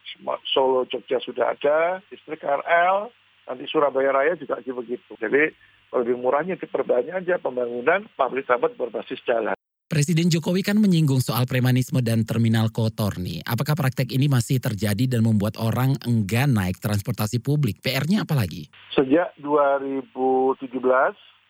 Solo, 0.46 0.86
Jogja 0.86 1.18
sudah 1.18 1.58
ada, 1.58 1.98
listrik 2.14 2.46
KRL, 2.46 3.10
nanti 3.50 3.64
Surabaya 3.66 4.14
Raya 4.14 4.38
juga 4.38 4.62
begitu. 4.62 5.18
Jadi 5.18 5.50
lebih 5.92 6.16
murahnya 6.16 6.56
diperbanyak 6.56 7.26
aja 7.26 7.36
pembangunan 7.36 8.08
public 8.16 8.48
transport 8.48 8.72
berbasis 8.80 9.20
jalan. 9.28 9.52
Presiden 9.92 10.32
Jokowi 10.32 10.64
kan 10.64 10.80
menyinggung 10.80 11.20
soal 11.20 11.44
premanisme 11.44 12.00
dan 12.00 12.24
terminal 12.24 12.72
kotor 12.72 13.20
nih. 13.20 13.44
Apakah 13.44 13.76
praktek 13.76 14.08
ini 14.16 14.24
masih 14.24 14.56
terjadi 14.56 15.04
dan 15.04 15.20
membuat 15.20 15.60
orang 15.60 16.00
enggan 16.08 16.56
naik 16.56 16.80
transportasi 16.80 17.44
publik? 17.44 17.84
PR-nya 17.84 18.24
apa 18.24 18.32
lagi? 18.32 18.72
Sejak 18.96 19.36
2017, 19.36 20.64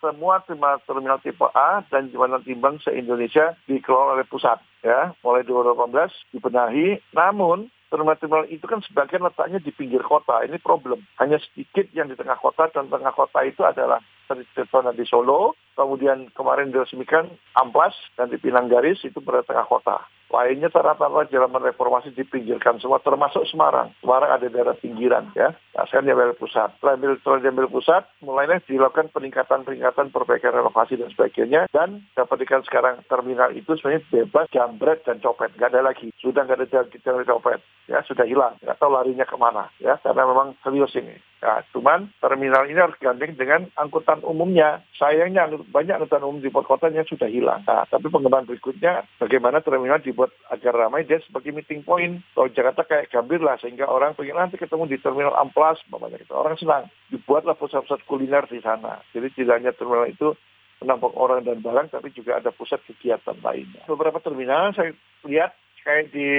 semua 0.03 0.43
terminal 0.43 1.23
tipe 1.23 1.47
A 1.55 1.87
dan 1.87 2.11
jembatan 2.11 2.43
timbang 2.43 2.83
se-Indonesia 2.83 3.55
dikelola 3.71 4.19
oleh 4.19 4.27
pusat. 4.27 4.59
ya 4.83 5.15
Mulai 5.23 5.47
2018 5.47 6.35
dibenahi, 6.35 6.99
namun 7.15 7.71
terminal-terminal 7.95 8.51
itu 8.51 8.67
kan 8.67 8.83
sebagian 8.83 9.23
letaknya 9.23 9.63
di 9.63 9.71
pinggir 9.71 10.03
kota. 10.03 10.43
Ini 10.43 10.59
problem. 10.59 10.99
Hanya 11.23 11.39
sedikit 11.39 11.87
yang 11.95 12.11
di 12.11 12.19
tengah 12.19 12.43
kota 12.43 12.67
dan 12.75 12.91
tengah 12.91 13.15
kota 13.15 13.47
itu 13.47 13.63
adalah 13.63 14.03
Tirtona 14.29 14.93
di 14.95 15.05
Solo, 15.05 15.55
kemudian 15.75 16.31
kemarin 16.33 16.71
diresmikan 16.71 17.29
Amplas 17.59 17.95
dan 18.17 18.31
di 18.31 18.39
Pinanggaris 18.39 19.03
itu 19.05 19.19
berada 19.21 19.47
tengah 19.47 19.67
kota. 19.69 19.99
Lainnya 20.33 20.73
rata-rata 20.73 21.29
jalan 21.29 21.61
reformasi 21.61 22.09
dipinggirkan 22.17 22.81
semua, 22.81 22.97
termasuk 23.05 23.45
Semarang. 23.53 23.93
Semarang 24.01 24.33
ada 24.33 24.49
daerah 24.49 24.73
pinggiran 24.73 25.29
ya. 25.37 25.53
Nah, 25.77 25.85
sekarang 25.85 26.09
diambil 26.09 26.33
pusat. 26.33 26.73
Setelah 26.81 26.97
diambil 27.45 27.69
pusat, 27.69 28.09
mulainya 28.25 28.65
dilakukan 28.65 29.13
peningkatan-peningkatan 29.13 30.09
perbaikan 30.09 30.57
renovasi 30.57 30.97
dan 30.97 31.13
sebagainya. 31.13 31.69
Dan 31.69 32.09
dapat 32.17 32.49
dikatakan 32.49 32.65
sekarang 32.65 32.95
terminal 33.13 33.53
itu 33.53 33.77
sebenarnya 33.77 34.09
bebas 34.09 34.49
jambret 34.57 35.05
dan 35.05 35.21
copet. 35.21 35.53
Nggak 35.61 35.69
ada 35.77 35.93
lagi. 35.93 36.09
Sudah 36.17 36.49
nggak 36.49 36.65
ada 36.65 36.89
jalan 37.05 37.29
copet. 37.29 37.61
Ya, 37.93 38.01
sudah 38.09 38.25
hilang. 38.25 38.57
Nggak 38.65 38.81
tahu 38.81 38.89
larinya 38.89 39.29
ke 39.29 39.37
mana. 39.37 39.69
Ya, 39.85 40.01
karena 40.01 40.25
memang 40.25 40.57
serius 40.65 40.97
ini. 40.97 41.13
Nah, 41.43 41.67
cuman 41.75 42.07
terminal 42.23 42.71
ini 42.71 42.79
harus 42.79 42.95
gandeng 43.03 43.35
dengan 43.35 43.67
angkutan 43.75 44.23
umumnya. 44.23 44.87
Sayangnya 44.95 45.51
banyak 45.75 45.99
angkutan 45.99 46.23
umum 46.23 46.39
di 46.39 46.55
perkotaan 46.55 46.95
yang 46.95 47.09
sudah 47.11 47.27
hilang. 47.27 47.67
Nah, 47.67 47.83
tapi 47.91 48.07
pengembangan 48.07 48.47
berikutnya 48.47 49.03
bagaimana 49.19 49.59
terminal 49.59 49.99
dibuat 49.99 50.31
agar 50.55 50.79
ramai 50.79 51.03
dia 51.03 51.19
sebagai 51.27 51.51
meeting 51.51 51.83
point. 51.83 52.23
Kalau 52.39 52.47
Jakarta 52.47 52.87
kayak 52.87 53.11
Gambir 53.11 53.43
lah 53.43 53.59
sehingga 53.59 53.91
orang 53.91 54.15
pengen 54.15 54.39
nanti 54.39 54.55
ketemu 54.55 54.87
di 54.87 55.03
terminal 55.03 55.35
Amplas, 55.35 55.83
banyak 55.91 56.23
gitu. 56.23 56.39
Orang 56.39 56.55
senang. 56.55 56.87
Dibuatlah 57.11 57.59
pusat-pusat 57.59 58.07
kuliner 58.07 58.47
di 58.47 58.63
sana. 58.63 59.03
Jadi 59.11 59.35
tidak 59.35 59.59
hanya 59.59 59.75
terminal 59.75 60.07
itu 60.07 60.39
menampung 60.79 61.15
orang 61.19 61.43
dan 61.43 61.59
barang, 61.59 61.91
tapi 61.91 62.15
juga 62.15 62.39
ada 62.39 62.55
pusat 62.55 62.79
kegiatan 62.87 63.39
lainnya. 63.43 63.83
Beberapa 63.91 64.23
terminal 64.23 64.75
saya 64.79 64.95
lihat 65.27 65.59
kayak 65.83 66.15
di 66.15 66.31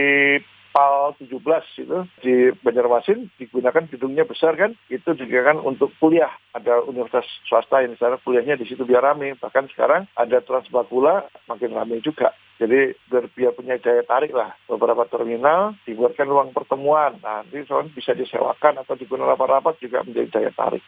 PAL 0.74 1.14
17 1.22 1.86
itu 1.86 1.98
di 2.26 2.50
Banjarmasin 2.66 3.30
digunakan 3.38 3.86
gedungnya 3.86 4.26
besar 4.26 4.58
kan 4.58 4.74
itu 4.90 5.14
digunakan 5.14 5.62
untuk 5.62 5.94
kuliah. 6.02 6.34
Ada 6.58 6.82
universitas 6.90 7.30
swasta 7.46 7.86
yang 7.86 7.94
sana 8.02 8.18
kuliahnya 8.18 8.58
di 8.58 8.66
situ 8.66 8.82
biar 8.82 9.06
rame. 9.06 9.38
Bahkan 9.38 9.70
sekarang 9.72 10.10
ada 10.18 10.42
Transbakula 10.42 11.30
makin 11.46 11.78
rame 11.78 12.02
juga. 12.02 12.34
Jadi 12.58 12.98
biar 13.10 13.54
punya 13.54 13.78
daya 13.78 14.02
tarik 14.02 14.34
lah. 14.34 14.58
Beberapa 14.66 15.06
terminal 15.06 15.78
dibuatkan 15.86 16.26
ruang 16.26 16.50
pertemuan. 16.52 17.22
Nah, 17.22 17.46
nanti 17.46 17.62
soalnya 17.70 17.94
bisa 17.94 18.18
disewakan 18.18 18.82
atau 18.82 18.98
digunakan 18.98 19.38
rapat-rapat 19.38 19.78
juga 19.78 20.02
menjadi 20.02 20.42
daya 20.42 20.52
tarik 20.58 20.84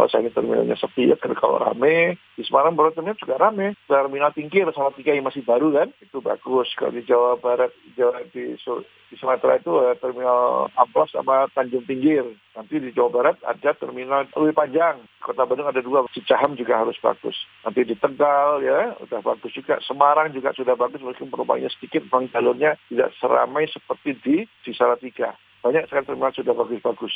kalau 0.00 0.08
saya 0.16 0.32
terminalnya 0.32 0.80
sepi 0.80 1.12
ya 1.12 1.16
kalau 1.20 1.60
rame. 1.60 2.16
Di 2.32 2.40
Semarang 2.40 2.72
baru 2.72 2.96
terminal 2.96 3.20
juga 3.20 3.36
rame. 3.36 3.76
Terminal 3.84 4.32
tingkir 4.32 4.64
salah 4.72 4.96
tiga 4.96 5.12
yang 5.12 5.28
masih 5.28 5.44
baru 5.44 5.76
kan? 5.76 5.92
Itu 6.00 6.24
bagus. 6.24 6.72
Kalau 6.72 6.96
di 6.96 7.04
Jawa 7.04 7.36
Barat 7.36 7.68
Jawa 8.00 8.24
di, 8.32 8.56
di 8.56 9.14
Sumatera 9.20 9.60
itu 9.60 9.76
ada 9.76 9.92
terminal 10.00 10.72
Amplas 10.72 11.12
sama 11.12 11.52
Tanjung 11.52 11.84
Pinggir. 11.84 12.24
Nanti 12.56 12.80
di 12.80 12.96
Jawa 12.96 13.12
Barat 13.12 13.36
ada 13.44 13.76
terminal 13.76 14.24
lebih 14.40 14.56
panjang. 14.56 15.04
Kota 15.20 15.44
Bandung 15.44 15.68
ada 15.68 15.84
dua. 15.84 16.08
Cicahem 16.16 16.56
juga 16.56 16.80
harus 16.80 16.96
bagus. 16.96 17.36
Nanti 17.60 17.84
di 17.84 17.92
Tegal 17.92 18.64
ya 18.64 18.96
udah 19.04 19.20
bagus 19.20 19.52
juga. 19.52 19.84
Semarang 19.84 20.32
juga 20.32 20.56
sudah 20.56 20.80
bagus 20.80 21.04
meskipun 21.04 21.28
perubahannya 21.28 21.68
sedikit. 21.76 22.08
Bang 22.08 22.32
jalurnya 22.32 22.80
tidak 22.88 23.12
seramai 23.20 23.68
seperti 23.68 24.16
di 24.24 24.36
di 24.64 24.72
Salatiga 24.72 25.36
banyak 25.60 25.84
sekali 25.92 26.08
terminal 26.08 26.32
sudah 26.32 26.56
bagus-bagus 26.56 27.12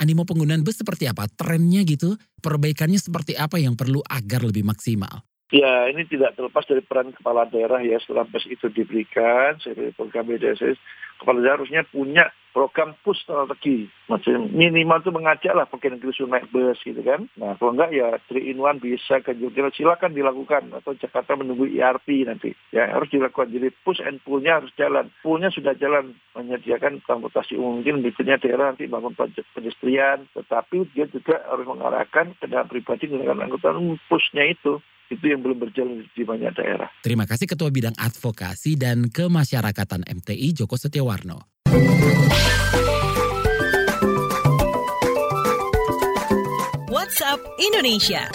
Animo 0.00 0.24
penggunaan 0.24 0.64
bus 0.64 0.80
seperti 0.80 1.04
apa? 1.08 1.28
Trennya 1.28 1.84
gitu? 1.84 2.16
Perbaikannya 2.40 2.96
seperti 2.96 3.36
apa 3.36 3.60
yang 3.60 3.76
perlu 3.76 4.00
agar 4.08 4.44
lebih 4.44 4.64
maksimal? 4.64 5.24
Ya, 5.52 5.84
ini 5.92 6.08
tidak 6.08 6.32
terlepas 6.32 6.64
dari 6.64 6.80
peran 6.80 7.12
kepala 7.12 7.44
daerah 7.44 7.84
ya 7.84 8.00
setelah 8.00 8.24
PES 8.24 8.56
itu 8.56 8.72
diberikan, 8.72 9.60
dari 9.60 9.92
program 9.92 10.24
BDSS, 10.24 10.80
kepala 11.20 11.44
daerah 11.44 11.60
harusnya 11.60 11.84
punya 11.84 12.32
program 12.56 12.96
push 13.04 13.20
strategi. 13.24 13.84
Macam 14.08 14.48
minimal 14.52 15.00
itu 15.00 15.12
mengajak 15.12 15.52
lah 15.56 15.68
pakai 15.68 15.92
negeri 15.92 16.12
naik 16.28 16.52
bus 16.52 16.80
gitu 16.84 17.00
kan. 17.04 17.28
Nah 17.40 17.56
kalau 17.56 17.76
enggak 17.76 17.90
ya 17.96 18.16
3 18.28 18.48
in 18.48 18.60
1 18.60 18.80
bisa 18.80 19.20
ke 19.24 19.32
Jogja 19.36 19.68
silakan 19.72 20.12
dilakukan 20.12 20.72
atau 20.72 20.92
Jakarta 20.96 21.36
menunggu 21.36 21.68
ERP 21.68 22.28
nanti. 22.28 22.52
Ya 22.72 22.92
harus 22.92 23.08
dilakukan. 23.08 23.52
Jadi 23.52 23.72
push 23.84 24.04
and 24.04 24.20
pull-nya 24.24 24.60
harus 24.60 24.72
jalan. 24.76 25.08
Pull-nya 25.24 25.48
sudah 25.48 25.72
jalan 25.76 26.12
menyediakan 26.36 27.00
transportasi 27.08 27.56
umum. 27.56 27.80
Mungkin 27.80 28.04
berikutnya 28.04 28.36
daerah 28.40 28.72
nanti 28.72 28.84
bangun 28.84 29.16
pedestrian. 29.16 30.28
Tetapi 30.36 30.92
dia 30.92 31.08
juga 31.08 31.40
harus 31.48 31.64
mengarahkan 31.64 32.36
kendaraan 32.36 32.68
pribadi 32.68 33.08
dengan 33.08 33.48
angkutan 33.48 34.00
push-nya 34.08 34.48
itu 34.48 34.80
itu 35.12 35.28
yang 35.28 35.44
belum 35.44 35.58
berjalan 35.60 36.02
di 36.16 36.24
banyak 36.24 36.52
daerah. 36.56 36.88
Terima 37.04 37.28
kasih 37.28 37.44
Ketua 37.44 37.68
Bidang 37.68 37.96
Advokasi 37.96 38.80
dan 38.80 39.12
Kemasyarakatan 39.12 40.08
MTI 40.08 40.56
Joko 40.56 40.80
Setiawarno. 40.80 41.52
WhatsApp 46.92 47.40
Indonesia. 47.60 48.28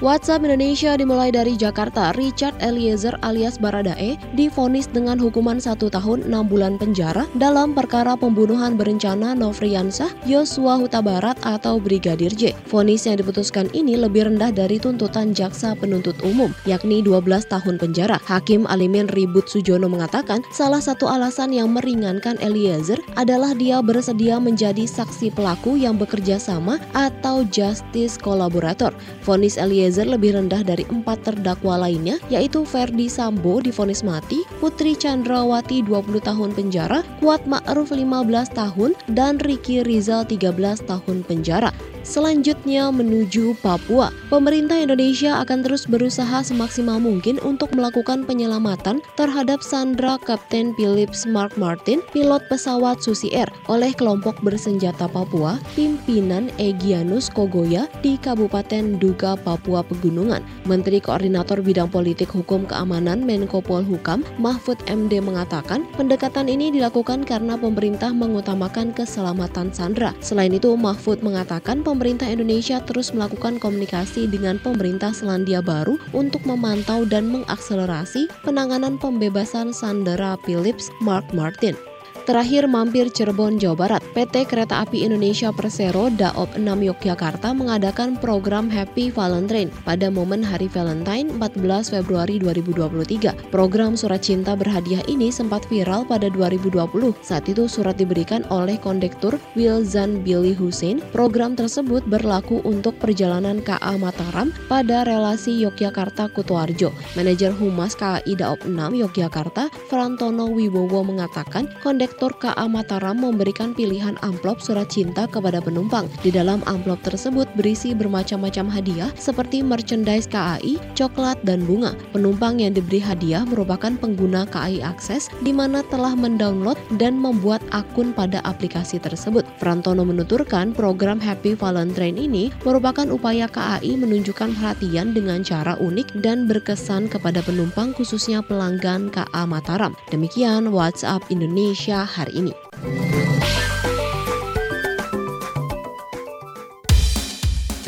WhatsApp 0.00 0.48
Indonesia 0.48 0.96
dimulai 0.96 1.28
dari 1.28 1.60
Jakarta. 1.60 2.16
Richard 2.16 2.56
Eliezer 2.64 3.12
alias 3.20 3.60
Baradae 3.60 4.16
difonis 4.32 4.88
dengan 4.88 5.20
hukuman 5.20 5.60
satu 5.60 5.92
tahun 5.92 6.24
6 6.24 6.40
bulan 6.48 6.80
penjara 6.80 7.28
dalam 7.36 7.76
perkara 7.76 8.16
pembunuhan 8.16 8.80
berencana 8.80 9.36
Nofriansah 9.36 10.08
Yosua 10.24 10.80
Huta 10.80 11.04
Barat 11.04 11.36
atau 11.44 11.76
Brigadir 11.76 12.32
J. 12.32 12.56
Fonis 12.64 13.04
yang 13.04 13.20
diputuskan 13.20 13.68
ini 13.76 13.92
lebih 13.92 14.24
rendah 14.24 14.48
dari 14.48 14.80
tuntutan 14.80 15.36
jaksa 15.36 15.76
penuntut 15.76 16.16
umum, 16.24 16.48
yakni 16.64 17.04
12 17.04 17.44
tahun 17.52 17.76
penjara. 17.76 18.16
Hakim 18.24 18.64
Alimin 18.72 19.04
Ribut 19.12 19.52
Sujono 19.52 19.84
mengatakan 19.84 20.40
salah 20.48 20.80
satu 20.80 21.12
alasan 21.12 21.52
yang 21.52 21.76
meringankan 21.76 22.40
Eliezer 22.40 22.96
adalah 23.20 23.52
dia 23.52 23.84
bersedia 23.84 24.40
menjadi 24.40 24.88
saksi 24.88 25.28
pelaku 25.36 25.76
yang 25.76 26.00
bekerja 26.00 26.40
sama 26.40 26.80
atau 26.96 27.44
justice 27.52 28.16
kolaborator. 28.16 28.96
Fonis 29.20 29.60
Eliezer 29.60 29.89
Eliezer 29.90 30.06
lebih 30.06 30.38
rendah 30.38 30.62
dari 30.62 30.86
empat 30.86 31.18
terdakwa 31.26 31.74
lainnya, 31.82 32.14
yaitu 32.30 32.62
Ferdi 32.62 33.10
Sambo 33.10 33.58
difonis 33.58 34.06
mati, 34.06 34.46
Putri 34.62 34.94
Chandrawati 34.94 35.82
20 35.82 36.22
tahun 36.22 36.54
penjara, 36.54 37.02
Kuat 37.18 37.42
Ma'ruf 37.50 37.90
15 37.90 38.06
tahun, 38.54 38.94
dan 39.18 39.42
Ricky 39.42 39.82
Rizal 39.82 40.22
13 40.22 40.86
tahun 40.86 41.26
penjara. 41.26 41.74
Selanjutnya 42.00 42.88
menuju 42.88 43.54
Papua. 43.60 44.08
Pemerintah 44.32 44.80
Indonesia 44.80 45.38
akan 45.44 45.60
terus 45.60 45.84
berusaha 45.84 46.40
semaksimal 46.40 46.96
mungkin 46.96 47.36
untuk 47.44 47.70
melakukan 47.76 48.24
penyelamatan 48.24 49.04
terhadap 49.20 49.60
Sandra 49.60 50.16
Kapten 50.22 50.72
Philips 50.74 51.28
Mark 51.28 51.54
Martin, 51.60 52.00
pilot 52.10 52.40
pesawat 52.48 53.04
Susi 53.04 53.28
Air 53.36 53.52
oleh 53.68 53.92
kelompok 53.92 54.40
bersenjata 54.40 55.06
Papua, 55.12 55.60
pimpinan 55.76 56.48
Egyanus 56.56 57.28
Kogoya 57.28 57.84
di 58.00 58.16
Kabupaten 58.16 58.96
Duga, 58.96 59.36
Papua 59.36 59.84
Pegunungan. 59.84 60.40
Menteri 60.64 61.02
Koordinator 61.02 61.60
Bidang 61.60 61.92
Politik 61.92 62.32
Hukum 62.32 62.64
Keamanan 62.64 63.26
Menko 63.26 63.60
Polhukam 63.60 64.24
Mahfud 64.40 64.78
MD 64.88 65.20
mengatakan 65.20 65.84
pendekatan 65.98 66.48
ini 66.48 66.72
dilakukan 66.72 67.28
karena 67.28 67.60
pemerintah 67.60 68.10
mengutamakan 68.14 68.94
keselamatan 68.96 69.68
Sandra. 69.74 70.16
Selain 70.24 70.54
itu, 70.54 70.72
Mahfud 70.78 71.20
mengatakan 71.20 71.82
pemerintah 71.90 72.30
Indonesia 72.30 72.78
terus 72.86 73.10
melakukan 73.10 73.58
komunikasi 73.58 74.30
dengan 74.30 74.62
pemerintah 74.62 75.10
Selandia 75.10 75.58
Baru 75.58 75.98
untuk 76.14 76.46
memantau 76.46 77.02
dan 77.02 77.26
mengakselerasi 77.34 78.30
penanganan 78.46 78.94
pembebasan 79.02 79.74
Sandera 79.74 80.38
Philips 80.46 80.94
Mark 81.02 81.26
Martin. 81.34 81.89
Terakhir 82.30 82.70
mampir 82.70 83.10
Cirebon, 83.10 83.58
Jawa 83.58 83.74
Barat. 83.74 84.02
PT 84.14 84.46
Kereta 84.46 84.86
Api 84.86 85.02
Indonesia 85.02 85.50
Persero 85.50 86.14
Daop 86.14 86.54
6 86.54 86.62
Yogyakarta 86.62 87.50
mengadakan 87.50 88.14
program 88.22 88.70
Happy 88.70 89.10
Valentine 89.10 89.66
pada 89.82 90.14
momen 90.14 90.38
Hari 90.38 90.70
Valentine 90.70 91.26
14 91.42 91.90
Februari 91.90 92.38
2023. 92.38 93.50
Program 93.50 93.98
surat 93.98 94.22
cinta 94.22 94.54
berhadiah 94.54 95.02
ini 95.10 95.34
sempat 95.34 95.66
viral 95.66 96.06
pada 96.06 96.30
2020. 96.30 97.18
Saat 97.18 97.50
itu 97.50 97.66
surat 97.66 97.98
diberikan 97.98 98.46
oleh 98.46 98.78
kondektur 98.78 99.34
Wilzan 99.58 100.22
Billy 100.22 100.54
Hussein. 100.54 101.02
Program 101.10 101.58
tersebut 101.58 102.06
berlaku 102.06 102.62
untuk 102.62 102.94
perjalanan 103.02 103.58
KA 103.58 103.98
Mataram 103.98 104.54
pada 104.70 105.02
relasi 105.02 105.66
Yogyakarta 105.66 106.30
Kutoarjo. 106.30 106.94
Manajer 107.18 107.50
Humas 107.58 107.98
KAI 107.98 108.38
Daop 108.38 108.62
6 108.62 109.02
Yogyakarta, 109.02 109.66
Frantono 109.90 110.46
Wibowo 110.46 111.02
mengatakan 111.02 111.66
kondektur 111.82 112.19
Direktur 112.20 112.52
KA 112.52 112.68
Mataram 112.68 113.16
memberikan 113.16 113.72
pilihan 113.72 114.12
amplop 114.20 114.60
surat 114.60 114.92
cinta 114.92 115.24
kepada 115.24 115.56
penumpang. 115.56 116.04
Di 116.20 116.28
dalam 116.28 116.60
amplop 116.68 117.00
tersebut 117.00 117.48
berisi 117.56 117.96
bermacam-macam 117.96 118.68
hadiah 118.68 119.08
seperti 119.16 119.64
merchandise 119.64 120.28
KAI, 120.28 120.76
coklat, 120.92 121.40
dan 121.48 121.64
bunga. 121.64 121.96
Penumpang 122.12 122.60
yang 122.60 122.76
diberi 122.76 123.00
hadiah 123.00 123.48
merupakan 123.48 123.96
pengguna 123.96 124.44
KAI 124.52 124.84
Akses 124.84 125.32
di 125.40 125.48
mana 125.48 125.80
telah 125.88 126.12
mendownload 126.12 126.76
dan 127.00 127.16
membuat 127.16 127.64
akun 127.72 128.12
pada 128.12 128.44
aplikasi 128.44 129.00
tersebut. 129.00 129.48
Frantono 129.56 130.04
menuturkan 130.04 130.76
program 130.76 131.16
Happy 131.24 131.56
Valentine 131.56 132.20
ini 132.20 132.52
merupakan 132.68 133.08
upaya 133.08 133.48
KAI 133.48 133.96
menunjukkan 133.96 134.60
perhatian 134.60 135.16
dengan 135.16 135.40
cara 135.40 135.72
unik 135.80 136.20
dan 136.20 136.44
berkesan 136.44 137.08
kepada 137.08 137.40
penumpang 137.40 137.96
khususnya 137.96 138.44
pelanggan 138.44 139.08
KA 139.08 139.48
Mataram. 139.48 139.96
Demikian 140.12 140.68
WhatsApp 140.68 141.24
Indonesia 141.32 142.09
hari 142.10 142.42
ini. 142.42 142.54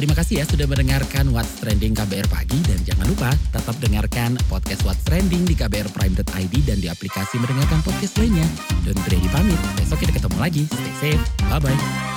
Terima 0.02 0.18
kasih 0.18 0.42
ya 0.42 0.44
sudah 0.50 0.66
mendengarkan 0.66 1.30
What's 1.30 1.62
Trending 1.62 1.94
KBR 1.94 2.26
Pagi 2.26 2.58
dan 2.66 2.74
jangan 2.82 3.06
lupa 3.06 3.30
tetap 3.54 3.78
dengarkan 3.78 4.34
podcast 4.50 4.82
What's 4.82 5.06
Trending 5.06 5.46
di 5.46 5.54
kbrprime.id 5.54 6.54
dan 6.66 6.78
di 6.82 6.90
aplikasi 6.90 7.38
mendengarkan 7.38 7.86
podcast 7.86 8.18
lainnya. 8.18 8.46
Don't 8.82 8.98
ready 9.06 9.30
pamit, 9.30 9.60
besok 9.78 10.02
kita 10.02 10.18
ketemu 10.18 10.38
lagi. 10.42 10.62
Stay 10.66 11.14
safe, 11.14 11.22
bye-bye. 11.46 12.11